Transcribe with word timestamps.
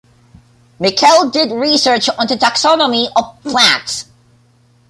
Miquel 0.79 1.29
did 1.29 1.51
research 1.51 2.09
on 2.17 2.25
the 2.25 2.33
taxonomy 2.35 3.07
of 3.15 3.39
plants. 3.43 4.05